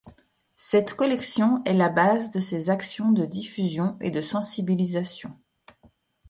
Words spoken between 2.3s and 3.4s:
de ses actions de